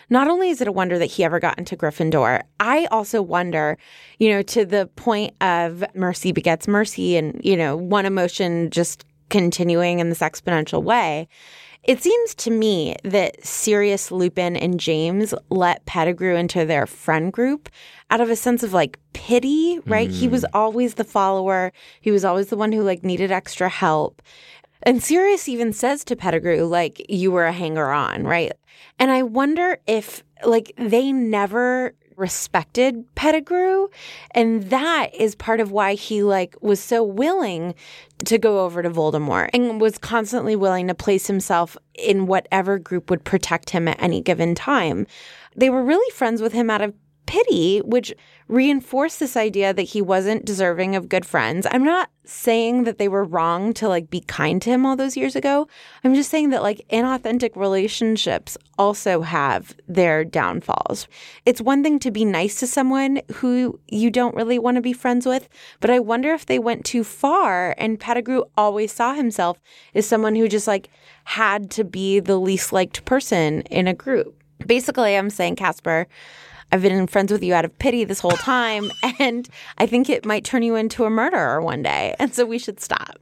[0.10, 3.78] Not only is it a wonder that he ever got into Gryffindor, I also wonder,
[4.20, 9.06] you know, to the point of mercy begets mercy and, you know, one emotion just
[9.30, 11.28] continuing in this exponential way.
[11.84, 17.70] It seems to me that Sirius, Lupin, and James let Pettigrew into their friend group
[18.10, 20.10] out of a sense of like pity, right?
[20.10, 20.14] Mm.
[20.14, 20.50] He was mm.
[20.54, 21.72] always the follower.
[22.02, 24.22] He was always the one who like needed extra help.
[24.84, 28.54] And Sirius even says to Pettigrew, like, you were a hanger on, right?
[29.00, 33.88] And I wonder if, like, they never respected Pettigrew.
[34.32, 37.76] And that is part of why he, like, was so willing
[38.26, 43.10] to go over to Voldemort and was constantly willing to place himself in whatever group
[43.10, 45.06] would protect him at any given time.
[45.56, 46.94] They were really friends with him out of
[47.28, 48.14] pity, which
[48.48, 51.68] reinforced this idea that he wasn't deserving of good friends.
[51.70, 55.18] I'm not saying that they were wrong to like be kind to him all those
[55.18, 55.68] years ago.
[56.04, 61.08] I'm just saying that like inauthentic relationships also have their downfalls.
[61.46, 64.94] It's one thing to be nice to someone who you don't really want to be
[64.94, 65.48] friends with,
[65.80, 69.60] but I wonder if they went too far and Pettigrew always saw himself
[69.94, 70.90] as someone who just like
[71.26, 74.34] had to be the least liked person in a group.
[74.66, 76.08] Basically, I'm saying, Casper,
[76.72, 80.26] I've been friends with you out of pity this whole time, and I think it
[80.26, 82.16] might turn you into a murderer one day.
[82.20, 83.18] And so we should stop.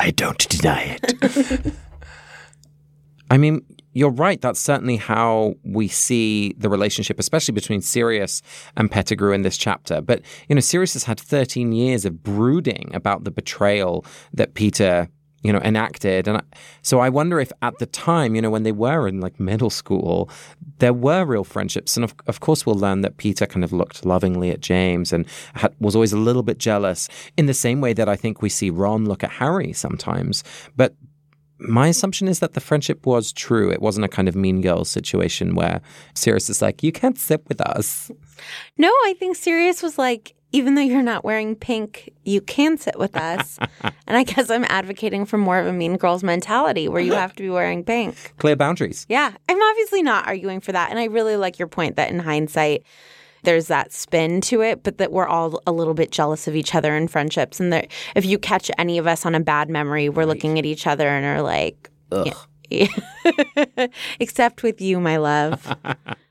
[0.00, 1.74] I don't deny it.
[3.30, 4.40] I mean, you're right.
[4.40, 8.42] That's certainly how we see the relationship, especially between Sirius
[8.76, 10.00] and Pettigrew in this chapter.
[10.00, 15.08] But, you know, Sirius has had 13 years of brooding about the betrayal that Peter
[15.42, 16.26] you know, enacted.
[16.26, 16.42] And I,
[16.82, 19.70] so I wonder if at the time, you know, when they were in like middle
[19.70, 20.30] school,
[20.78, 21.96] there were real friendships.
[21.96, 25.26] And of, of course, we'll learn that Peter kind of looked lovingly at James and
[25.54, 28.48] had, was always a little bit jealous in the same way that I think we
[28.48, 30.42] see Ron look at Harry sometimes.
[30.76, 30.94] But
[31.60, 33.70] my assumption is that the friendship was true.
[33.70, 35.80] It wasn't a kind of mean girl situation where
[36.14, 38.10] Sirius is like, you can't sit with us.
[38.76, 42.98] No, I think Sirius was like, even though you're not wearing pink, you can sit
[42.98, 43.58] with us.
[43.82, 47.34] and I guess I'm advocating for more of a mean girls mentality where you have
[47.34, 48.34] to be wearing pink.
[48.38, 49.04] Clear boundaries.
[49.08, 49.32] Yeah.
[49.48, 50.90] I'm obviously not arguing for that.
[50.90, 52.84] And I really like your point that in hindsight,
[53.42, 56.74] there's that spin to it, but that we're all a little bit jealous of each
[56.74, 57.60] other in friendships.
[57.60, 60.28] And that if you catch any of us on a bad memory, we're right.
[60.28, 61.90] looking at each other and are like,
[62.70, 62.88] yeah.
[64.20, 65.76] except with you, my love.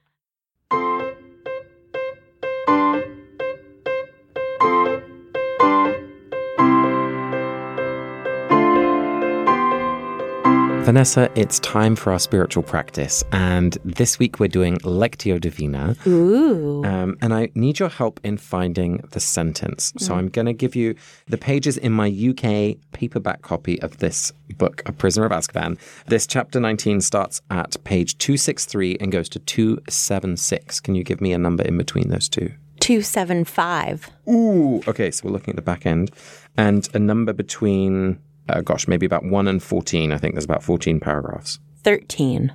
[10.88, 13.22] Vanessa, it's time for our spiritual practice.
[13.34, 15.98] And this week we're doing Lectio Divina.
[16.08, 16.82] Ooh.
[16.86, 19.92] Um, and I need your help in finding the sentence.
[19.98, 20.18] So mm.
[20.18, 20.96] I'm going to give you
[21.28, 25.78] the pages in my UK paperback copy of this book, A Prisoner of Azkaban.
[26.06, 30.80] This chapter 19 starts at page 263 and goes to 276.
[30.80, 32.54] Can you give me a number in between those two?
[32.80, 34.10] 275.
[34.30, 34.82] Ooh.
[34.88, 36.12] Okay, so we're looking at the back end.
[36.58, 40.12] And a number between uh, gosh, maybe about 1 and 14.
[40.12, 41.60] I think there's about 14 paragraphs.
[41.84, 42.54] 13.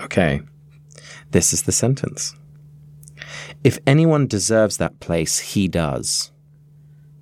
[0.00, 0.40] Okay.
[1.30, 2.34] This is the sentence.
[3.62, 6.32] If anyone deserves that place, he does.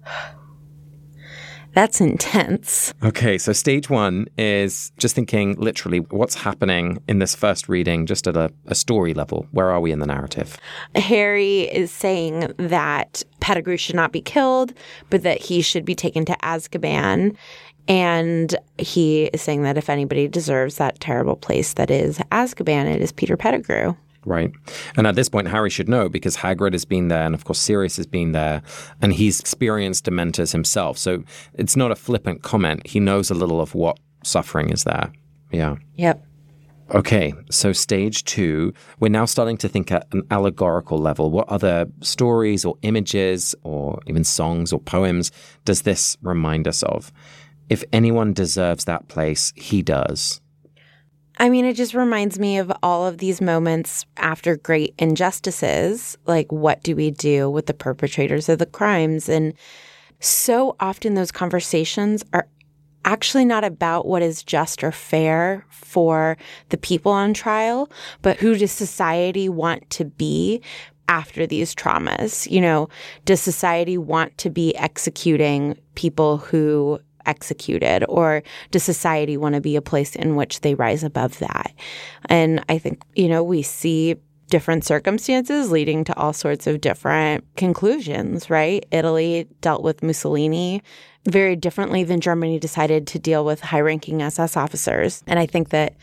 [1.74, 2.92] That's intense.
[3.04, 8.26] Okay, so stage one is just thinking literally what's happening in this first reading, just
[8.26, 9.46] at a, a story level.
[9.52, 10.56] Where are we in the narrative?
[10.96, 14.72] Harry is saying that Pettigrew should not be killed,
[15.08, 17.36] but that he should be taken to Azkaban.
[17.88, 23.00] And he is saying that if anybody deserves that terrible place that is Azkaban, it
[23.00, 23.94] is Peter Pettigrew.
[24.26, 24.52] Right.
[24.96, 27.58] And at this point, Harry should know because Hagrid has been there, and of course,
[27.58, 28.62] Sirius has been there,
[29.00, 30.98] and he's experienced Dementors himself.
[30.98, 31.24] So
[31.54, 32.86] it's not a flippant comment.
[32.86, 35.10] He knows a little of what suffering is there.
[35.50, 35.76] Yeah.
[35.96, 36.24] Yep.
[36.94, 41.30] Okay, so stage two, we're now starting to think at an allegorical level.
[41.30, 45.30] What other stories or images or even songs or poems
[45.66, 47.12] does this remind us of?
[47.68, 50.40] If anyone deserves that place, he does.
[51.40, 56.18] I mean, it just reminds me of all of these moments after great injustices.
[56.26, 59.28] Like, what do we do with the perpetrators of the crimes?
[59.28, 59.54] And
[60.18, 62.48] so often those conversations are
[63.04, 66.36] actually not about what is just or fair for
[66.70, 67.88] the people on trial,
[68.20, 70.60] but who does society want to be
[71.08, 72.50] after these traumas?
[72.50, 72.88] You know,
[73.24, 76.98] does society want to be executing people who
[77.28, 81.72] executed or does society want to be a place in which they rise above that
[82.26, 84.16] and i think you know we see
[84.48, 90.82] different circumstances leading to all sorts of different conclusions right italy dealt with mussolini
[91.26, 95.68] very differently than germany decided to deal with high ranking ss officers and i think
[95.68, 95.94] that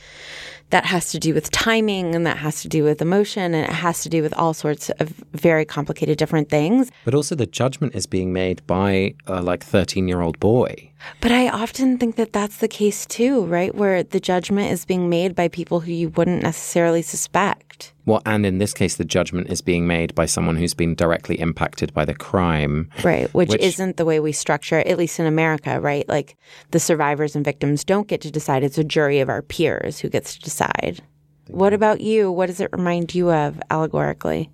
[0.71, 3.73] that has to do with timing and that has to do with emotion and it
[3.73, 6.91] has to do with all sorts of very complicated different things.
[7.03, 10.91] But also, the judgment is being made by a like 13 year old boy.
[11.21, 13.73] But I often think that that's the case too, right?
[13.73, 17.93] Where the judgment is being made by people who you wouldn't necessarily suspect.
[18.05, 21.39] Well, and in this case, the judgment is being made by someone who's been directly
[21.39, 22.89] impacted by the crime.
[23.03, 26.07] Right, which, which, isn't the way we structure it, at least in America, right?
[26.07, 26.37] Like
[26.71, 28.63] the survivors and victims don't get to decide.
[28.63, 31.01] It's a jury of our peers who gets to decide.
[31.47, 32.31] What about you?
[32.31, 34.49] What does it remind you of allegorically?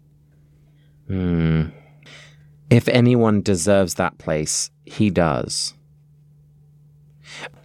[1.07, 1.67] Hmm.
[2.69, 5.73] If anyone deserves that place, he does.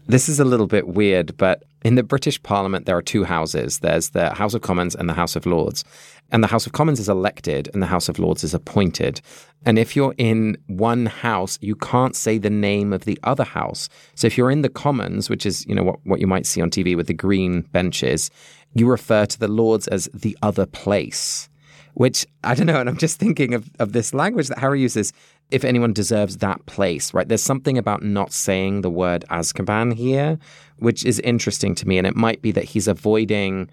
[0.08, 3.80] This is a little bit weird, but in the British Parliament, there are two houses
[3.80, 5.84] there's the House of Commons and the House of Lords.
[6.30, 9.20] And the House of Commons is elected and the House of Lords is appointed.
[9.64, 13.88] And if you're in one house, you can't say the name of the other house.
[14.14, 16.60] So if you're in the Commons, which is, you know, what, what you might see
[16.60, 18.30] on TV with the green benches,
[18.74, 21.48] you refer to the Lords as the other place
[21.96, 22.78] which I don't know.
[22.78, 25.14] And I'm just thinking of, of this language that Harry uses
[25.50, 27.28] if anyone deserves that place, right?
[27.28, 30.38] There's something about not saying the word Azkaban here,
[30.78, 31.98] which is interesting to me.
[31.98, 33.70] And it might be that he's avoiding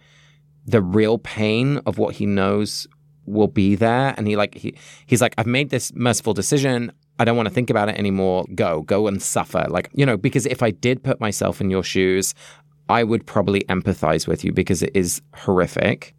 [0.65, 2.87] the real pain of what he knows
[3.25, 4.13] will be there.
[4.17, 6.91] And he like he he's like, I've made this merciful decision.
[7.19, 8.45] I don't want to think about it anymore.
[8.55, 9.65] Go, go and suffer.
[9.69, 12.33] Like, you know, because if I did put myself in your shoes,
[12.89, 16.15] I would probably empathize with you because it is horrific.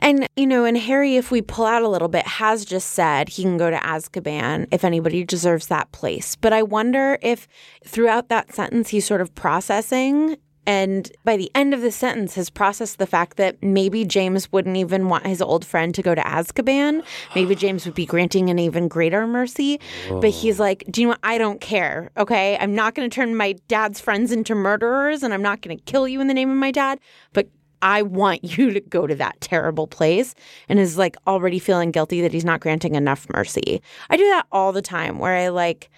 [0.00, 3.28] And, you know, and Harry, if we pull out a little bit, has just said
[3.28, 6.36] he can go to Azkaban if anybody deserves that place.
[6.36, 7.46] But I wonder if
[7.84, 12.48] throughout that sentence, he's sort of processing and by the end of the sentence has
[12.48, 16.22] processed the fact that maybe James wouldn't even want his old friend to go to
[16.22, 17.04] Azkaban.
[17.34, 19.80] Maybe James would be granting an even greater mercy.
[20.08, 20.20] Whoa.
[20.20, 21.20] But he's like, do you know what?
[21.22, 22.10] I don't care.
[22.16, 22.56] Okay.
[22.58, 25.84] I'm not going to turn my dad's friends into murderers and I'm not going to
[25.84, 26.98] kill you in the name of my dad.
[27.32, 27.48] But
[27.84, 30.34] I want you to go to that terrible place
[30.68, 33.80] and is like already feeling guilty that he's not granting enough mercy.
[34.10, 35.90] I do that all the time where I like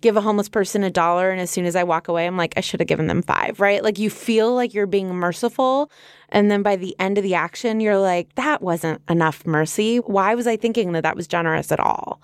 [0.00, 2.54] give a homeless person a dollar and as soon as I walk away I'm like
[2.56, 3.82] I should have given them 5, right?
[3.82, 5.90] Like you feel like you're being merciful
[6.30, 9.98] and then by the end of the action you're like that wasn't enough mercy.
[9.98, 12.20] Why was I thinking that that was generous at all?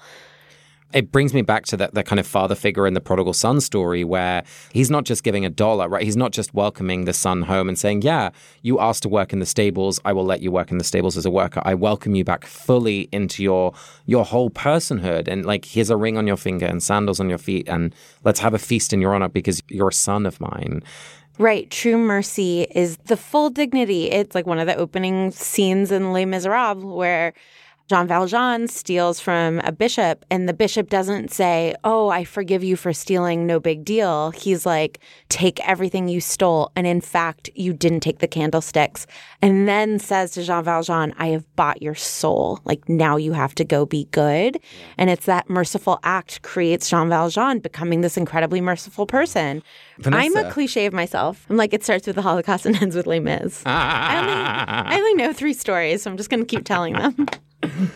[0.92, 4.04] It brings me back to that, kind of father figure in the prodigal son story
[4.04, 6.02] where he's not just giving a dollar, right?
[6.02, 8.30] He's not just welcoming the son home and saying, Yeah,
[8.62, 10.00] you asked to work in the stables.
[10.04, 11.62] I will let you work in the stables as a worker.
[11.64, 13.72] I welcome you back fully into your
[14.06, 15.28] your whole personhood.
[15.28, 18.40] And like, here's a ring on your finger and sandals on your feet, and let's
[18.40, 20.82] have a feast in your honor because you're a son of mine.
[21.38, 21.70] Right.
[21.70, 24.10] True mercy is the full dignity.
[24.10, 27.32] It's like one of the opening scenes in Les Miserables where
[27.90, 32.76] Jean Valjean steals from a bishop, and the bishop doesn't say, Oh, I forgive you
[32.76, 34.30] for stealing, no big deal.
[34.30, 36.70] He's like, Take everything you stole.
[36.76, 39.08] And in fact, you didn't take the candlesticks.
[39.42, 42.60] And then says to Jean Valjean, I have bought your soul.
[42.64, 44.60] Like, now you have to go be good.
[44.96, 49.64] And it's that merciful act creates Jean Valjean becoming this incredibly merciful person.
[50.00, 50.38] Vanessa.
[50.38, 51.46] I'm a cliche of myself.
[51.48, 53.62] I'm like, it starts with the Holocaust and ends with Les Mis.
[53.66, 54.10] Ah.
[54.10, 57.26] I, only, I only know three stories, so I'm just going to keep telling them.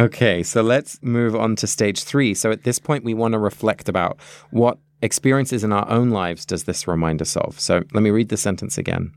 [0.00, 2.32] Okay, so let's move on to stage three.
[2.32, 4.18] So at this point, we want to reflect about
[4.50, 7.60] what experiences in our own lives does this remind us of?
[7.60, 9.12] So let me read the sentence again.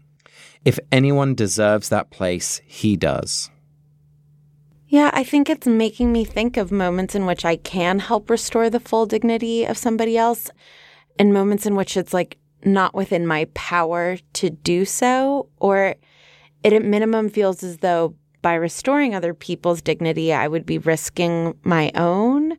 [0.66, 3.50] If anyone deserves that place, he does.
[4.88, 8.70] Yeah, I think it's making me think of moments in which I can help restore
[8.70, 10.52] the full dignity of somebody else
[11.20, 15.96] and moments in which it's like not within my power to do so, or
[16.64, 21.58] it at minimum feels as though by restoring other people's dignity, I would be risking
[21.64, 22.58] my own.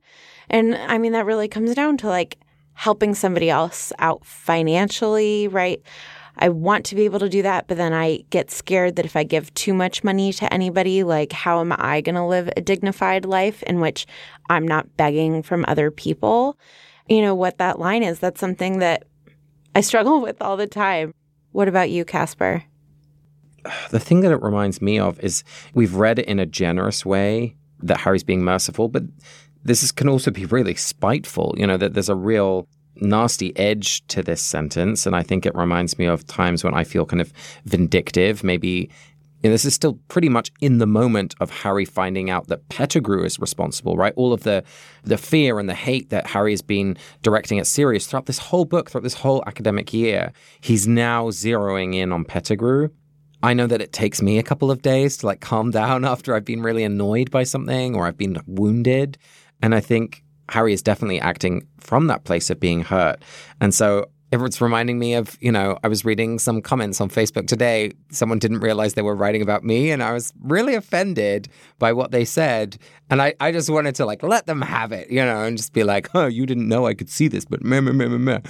[0.51, 2.39] And I mean, that really comes down to like
[2.75, 5.81] helping somebody else out financially, right?
[6.37, 9.15] I want to be able to do that, but then I get scared that if
[9.15, 12.61] I give too much money to anybody, like how am I going to live a
[12.61, 14.07] dignified life in which
[14.51, 16.59] I'm not begging from other people?
[17.09, 19.05] You know, what that line is, that's something that
[19.75, 21.15] I struggle with all the time.
[21.53, 22.65] What about you, Casper?
[23.91, 25.43] The thing that it reminds me of is
[25.73, 29.05] we've read it in a generous way that Harry's being merciful, but
[29.65, 34.07] this is, can also be really spiteful, you know, that there's a real nasty edge
[34.09, 35.07] to this sentence.
[35.07, 37.33] And I think it reminds me of times when I feel kind of
[37.65, 38.45] vindictive.
[38.45, 38.91] Maybe
[39.45, 42.67] you know, this is still pretty much in the moment of Harry finding out that
[42.71, 44.15] Pettigrew is responsible, right?
[44.17, 44.65] All of the
[45.03, 48.65] the fear and the hate that Harry has been directing at Sirius throughout this whole
[48.65, 50.33] book, throughout this whole academic year,
[50.63, 52.89] he's now zeroing in on Pettigrew.
[53.43, 56.35] I know that it takes me a couple of days to like calm down after
[56.35, 59.19] I've been really annoyed by something or I've been wounded.
[59.61, 63.23] And I think Harry is definitely acting from that place of being hurt.
[63.61, 64.07] And so
[64.43, 67.93] it's reminding me of, you know, I was reading some comments on Facebook today.
[68.11, 72.11] Someone didn't realize they were writing about me, and I was really offended by what
[72.11, 72.79] they said.
[73.11, 75.73] And I, I just wanted to like let them have it, you know, and just
[75.73, 78.19] be like, oh, you didn't know I could see this, but meh, meh, meh, meh,
[78.19, 78.41] meh.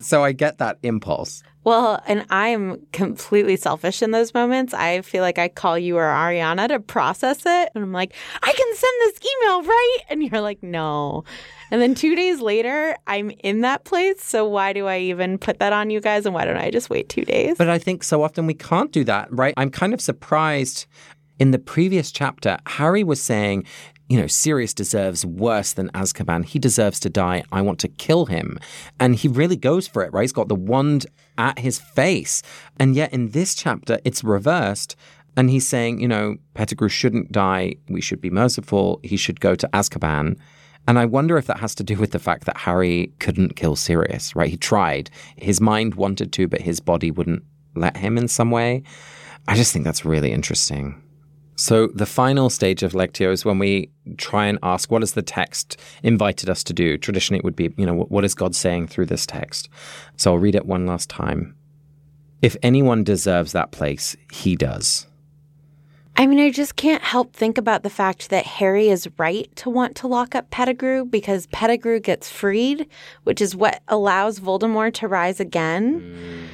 [0.00, 1.42] So I get that impulse.
[1.64, 4.72] Well, and I'm completely selfish in those moments.
[4.72, 7.70] I feel like I call you or Ariana to process it.
[7.74, 9.98] And I'm like, I can send this email, right?
[10.08, 11.24] And you're like, no.
[11.70, 14.22] And then two days later, I'm in that place.
[14.22, 16.24] So why do I even put that on you guys?
[16.24, 17.56] And why don't I just wait two days?
[17.58, 19.54] But I think so often we can't do that, right?
[19.56, 20.86] I'm kind of surprised.
[21.38, 23.64] In the previous chapter, Harry was saying,
[24.08, 26.44] you know, Sirius deserves worse than Azkaban.
[26.44, 27.44] He deserves to die.
[27.52, 28.58] I want to kill him.
[28.98, 30.22] And he really goes for it, right?
[30.22, 31.06] He's got the wand
[31.36, 32.42] at his face.
[32.80, 34.96] And yet in this chapter, it's reversed.
[35.36, 37.76] And he's saying, you know, Pettigrew shouldn't die.
[37.88, 38.98] We should be merciful.
[39.04, 40.38] He should go to Azkaban.
[40.86, 43.76] And I wonder if that has to do with the fact that Harry couldn't kill
[43.76, 44.48] Sirius, right?
[44.48, 45.10] He tried.
[45.36, 47.42] His mind wanted to, but his body wouldn't
[47.74, 48.82] let him in some way.
[49.46, 51.02] I just think that's really interesting.
[51.56, 55.22] So the final stage of Lectio is when we try and ask, what has the
[55.22, 56.96] text invited us to do?
[56.96, 59.68] Traditionally, it would be, you know, what is God saying through this text?
[60.16, 61.56] So I'll read it one last time.
[62.42, 65.07] If anyone deserves that place, he does.
[66.18, 69.70] I mean, I just can't help think about the fact that Harry is right to
[69.70, 72.88] want to lock up Pettigrew because Pettigrew gets freed,
[73.22, 76.00] which is what allows Voldemort to rise again.
[76.00, 76.48] Mm.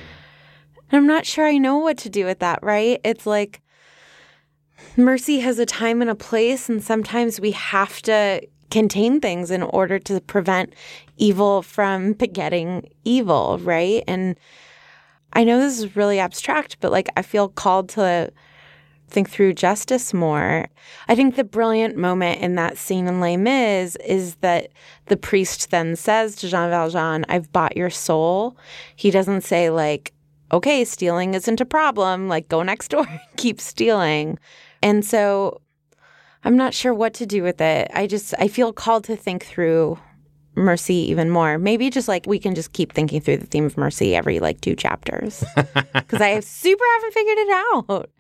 [0.90, 3.00] And I'm not sure I know what to do with that, right?
[3.04, 3.62] It's like
[4.98, 9.62] mercy has a time and a place, and sometimes we have to contain things in
[9.62, 10.74] order to prevent
[11.16, 14.04] evil from begetting evil, right?
[14.06, 14.36] And
[15.32, 18.30] I know this is really abstract, but like I feel called to
[19.08, 20.66] think through justice more.
[21.08, 24.70] I think the brilliant moment in that scene in Les Mis is that
[25.06, 28.56] the priest then says to Jean Valjean, I've bought your soul.
[28.96, 30.12] He doesn't say, like,
[30.52, 34.38] okay, stealing isn't a problem, like, go next door, keep stealing.
[34.82, 35.60] And so
[36.44, 37.90] I'm not sure what to do with it.
[37.94, 39.98] I just I feel called to think through
[40.54, 41.58] mercy even more.
[41.58, 44.60] Maybe just like we can just keep thinking through the theme of mercy every like
[44.60, 45.42] two chapters.
[46.08, 48.10] Cuz I super haven't figured it out.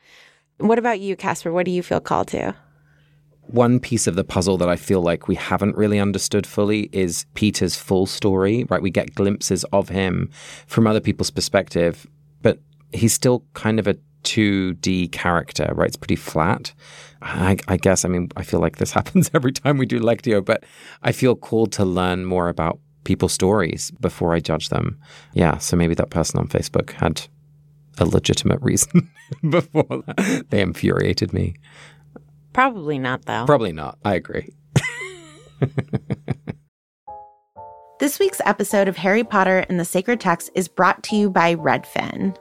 [0.58, 1.52] What about you, Casper?
[1.52, 2.54] What do you feel called to?
[3.42, 7.26] One piece of the puzzle that I feel like we haven't really understood fully is
[7.34, 8.80] Peter's full story, right?
[8.80, 10.30] We get glimpses of him
[10.66, 12.06] from other people's perspective,
[12.40, 12.58] but
[12.92, 15.88] he's still kind of a 2D character, right?
[15.88, 16.72] It's pretty flat.
[17.20, 20.42] I, I, guess, I mean, I feel like this happens every time we do Lectio,
[20.44, 20.64] but
[21.02, 24.98] I feel called to learn more about people's stories before I judge them.
[25.34, 27.26] Yeah, so maybe that person on Facebook had
[27.98, 29.10] a legitimate reason
[29.48, 30.46] before that.
[30.50, 31.54] They infuriated me.
[32.52, 33.46] Probably not, though.
[33.46, 33.98] Probably not.
[34.04, 34.54] I agree.
[38.00, 41.54] this week's episode of Harry Potter and the Sacred Text is brought to you by
[41.54, 42.36] Redfin.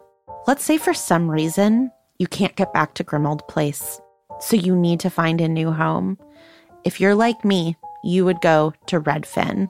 [0.45, 3.99] Let's say for some reason you can't get back to Grimmauld Place,
[4.39, 6.17] so you need to find a new home.
[6.83, 9.69] If you're like me, you would go to Redfin.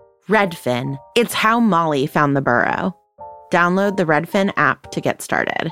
[0.29, 0.97] Redfin.
[1.15, 2.95] It's how Molly found the burrow.
[3.51, 5.71] Download the Redfin app to get started.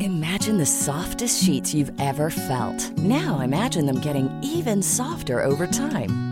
[0.00, 2.96] Imagine the softest sheets you've ever felt.
[2.98, 6.31] Now imagine them getting even softer over time.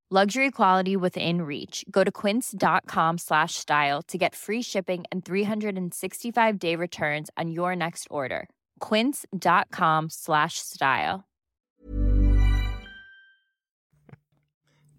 [0.13, 1.85] Luxury quality within reach.
[1.89, 7.77] Go to quince.com slash style to get free shipping and 365 day returns on your
[7.77, 8.49] next order.
[8.81, 11.23] Quince.com slash style.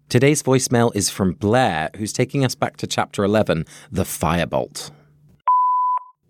[0.09, 4.89] Today's voicemail is from Blair, who's taking us back to chapter 11, The Firebolt.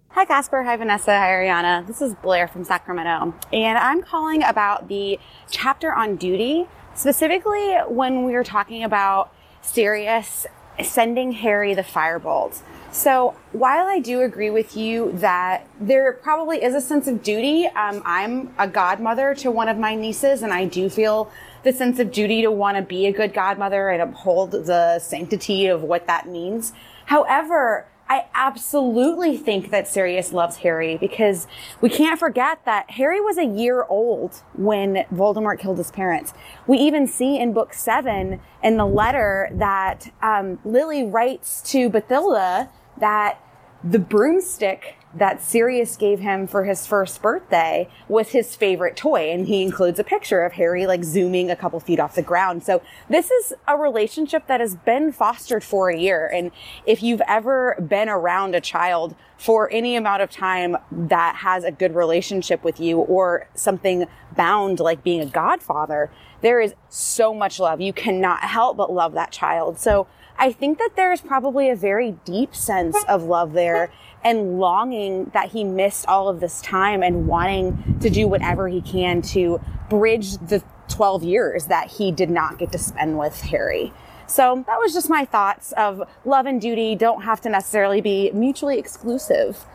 [0.09, 0.61] Hi, Casper.
[0.61, 1.17] Hi, Vanessa.
[1.17, 1.87] Hi, Ariana.
[1.87, 3.33] This is Blair from Sacramento.
[3.53, 5.19] And I'm calling about the
[5.49, 10.45] chapter on duty Specifically, when we were talking about Sirius
[10.81, 12.61] sending Harry the firebolt.
[12.91, 17.65] So while I do agree with you that there probably is a sense of duty,
[17.67, 21.31] um, I'm a godmother to one of my nieces, and I do feel
[21.63, 25.67] the sense of duty to want to be a good godmother and uphold the sanctity
[25.67, 26.73] of what that means.
[27.05, 31.47] However, I absolutely think that Sirius loves Harry because
[31.81, 36.31] we can't forget that Harry was a year old when Voldemort killed his parents.
[36.67, 42.69] We even see in book seven in the letter that um, Lily writes to Bathilda
[42.99, 43.39] that
[43.83, 49.31] the broomstick that Sirius gave him for his first birthday was his favorite toy.
[49.31, 52.63] And he includes a picture of Harry like zooming a couple feet off the ground.
[52.63, 56.29] So this is a relationship that has been fostered for a year.
[56.33, 56.51] And
[56.85, 61.71] if you've ever been around a child for any amount of time that has a
[61.71, 66.09] good relationship with you or something bound like being a godfather,
[66.41, 67.81] there is so much love.
[67.81, 69.79] You cannot help but love that child.
[69.79, 70.07] So
[70.37, 73.91] I think that there's probably a very deep sense of love there
[74.23, 78.81] and longing that he missed all of this time and wanting to do whatever he
[78.81, 79.59] can to
[79.89, 83.93] bridge the 12 years that he did not get to spend with Harry.
[84.27, 88.31] So that was just my thoughts of love and duty don't have to necessarily be
[88.31, 89.65] mutually exclusive.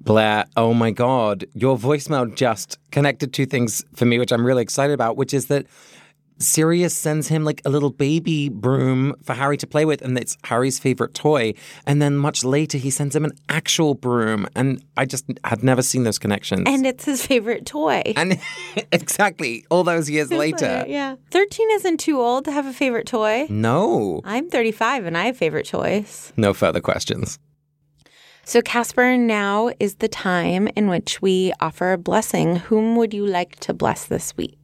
[0.00, 4.62] Blair, oh my God, your voicemail just connected two things for me, which I'm really
[4.62, 5.66] excited about, which is that
[6.38, 10.36] Sirius sends him like a little baby broom for Harry to play with, and it's
[10.44, 11.54] Harry's favorite toy.
[11.86, 15.82] And then much later, he sends him an actual broom, and I just had never
[15.82, 16.64] seen those connections.
[16.66, 18.02] And it's his favorite toy.
[18.16, 18.40] And
[18.92, 20.84] exactly, all those years later.
[20.86, 21.16] Yeah.
[21.30, 23.46] 13 isn't too old to have a favorite toy.
[23.48, 24.20] No.
[24.24, 26.32] I'm 35 and I have favorite toys.
[26.36, 27.38] No further questions.
[28.44, 32.56] So, Casper, now is the time in which we offer a blessing.
[32.56, 34.61] Whom would you like to bless this week?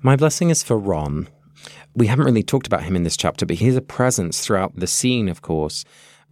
[0.00, 1.28] My blessing is for Ron.
[1.96, 4.86] We haven't really talked about him in this chapter, but he's a presence throughout the
[4.86, 5.84] scene, of course.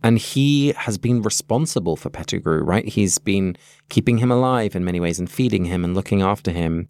[0.04, 2.86] And he has been responsible for Pettigrew, right?
[2.86, 3.56] He's been
[3.88, 6.88] keeping him alive in many ways and feeding him and looking after him.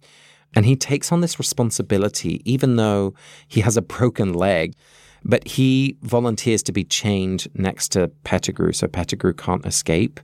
[0.55, 3.15] And he takes on this responsibility, even though
[3.47, 4.75] he has a broken leg.
[5.23, 10.19] But he volunteers to be chained next to Pettigrew so Pettigrew can't escape.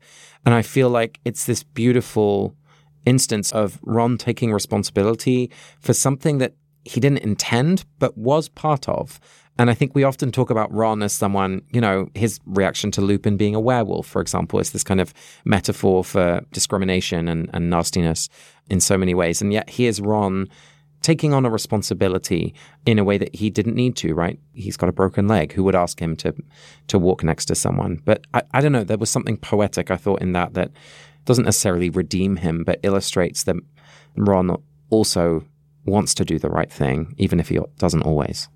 [0.45, 2.55] And I feel like it's this beautiful
[3.05, 9.19] instance of Ron taking responsibility for something that he didn't intend, but was part of.
[9.57, 13.01] And I think we often talk about Ron as someone, you know, his reaction to
[13.01, 15.13] Lupin being a werewolf, for example, is this kind of
[15.45, 18.29] metaphor for discrimination and, and nastiness
[18.69, 19.41] in so many ways.
[19.41, 20.49] And yet here's Ron
[21.03, 24.39] taking on a responsibility in a way that he didn't need to, right?
[24.53, 25.53] He's got a broken leg.
[25.53, 26.33] Who would ask him to
[26.87, 28.01] to walk next to someone?
[28.05, 30.71] But I, I don't know, there was something poetic, I thought, in that that
[31.25, 33.55] doesn't necessarily redeem him, but illustrates that
[34.15, 35.45] Ron also
[35.85, 38.49] wants to do the right thing, even if he doesn't always.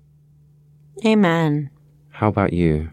[1.04, 1.70] Amen.
[2.10, 2.90] How about you?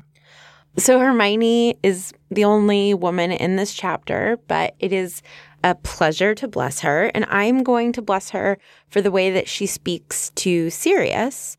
[0.77, 5.21] So Hermione is the only woman in this chapter, but it is
[5.63, 7.11] a pleasure to bless her.
[7.15, 8.57] And I'm going to bless her
[8.89, 11.57] for the way that she speaks to Sirius.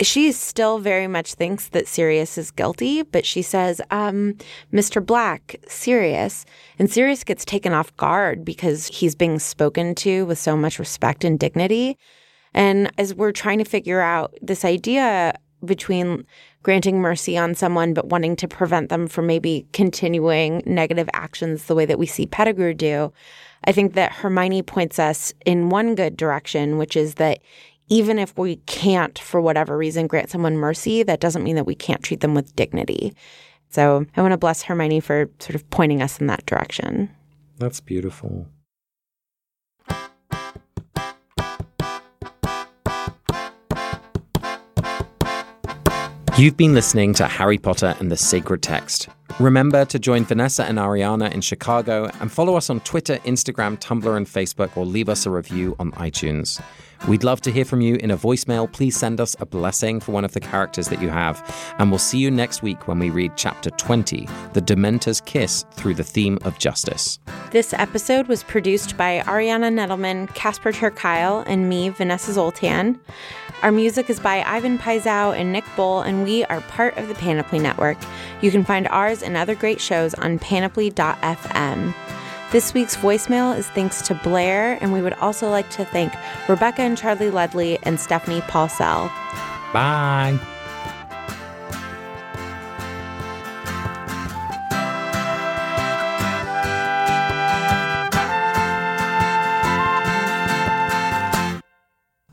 [0.00, 4.34] She still very much thinks that Sirius is guilty, but she says, um,
[4.72, 5.04] Mr.
[5.04, 6.44] Black, Sirius.
[6.80, 11.22] And Sirius gets taken off guard because he's being spoken to with so much respect
[11.22, 11.96] and dignity.
[12.54, 16.26] And as we're trying to figure out this idea between
[16.62, 21.74] granting mercy on someone but wanting to prevent them from maybe continuing negative actions the
[21.74, 23.12] way that we see Pettigrew do,
[23.64, 27.40] I think that Hermione points us in one good direction, which is that
[27.88, 31.74] even if we can't, for whatever reason, grant someone mercy, that doesn't mean that we
[31.74, 33.14] can't treat them with dignity.
[33.70, 37.10] So I want to bless Hermione for sort of pointing us in that direction.
[37.58, 38.46] That's beautiful.
[46.36, 49.08] You've been listening to Harry Potter and the Sacred Text.
[49.40, 54.16] Remember to join Vanessa and Ariana in Chicago and follow us on Twitter, Instagram, Tumblr,
[54.16, 56.60] and Facebook, or leave us a review on iTunes.
[57.08, 58.70] We'd love to hear from you in a voicemail.
[58.72, 61.42] Please send us a blessing for one of the characters that you have.
[61.78, 65.94] And we'll see you next week when we read chapter 20 The Dementor's Kiss Through
[65.94, 67.18] the Theme of Justice.
[67.50, 72.98] This episode was produced by Ariana Nedelman, Casper ter Kuile, and me, Vanessa Zoltan.
[73.62, 77.14] Our music is by Ivan Paisau and Nick Bull, and we are part of the
[77.14, 77.98] Panoply Network.
[78.44, 81.94] You can find ours and other great shows on panoply.fm.
[82.52, 86.12] This week's voicemail is thanks to Blair, and we would also like to thank
[86.46, 89.08] Rebecca and Charlie Ledley and Stephanie Paulsell.
[89.72, 90.38] Bye.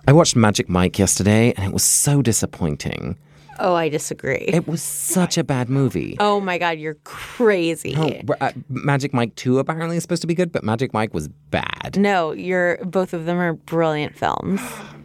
[0.06, 3.18] I watched Magic Mike yesterday and it was so disappointing.
[3.60, 4.46] Oh, I disagree.
[4.48, 6.18] It was such a bad movie.
[6.20, 7.94] oh my God, you're crazy.
[7.96, 11.28] No, uh, Magic Mike 2 apparently is supposed to be good, but Magic Mike was
[11.28, 11.98] bad.
[11.98, 14.62] No, you're both of them are brilliant films.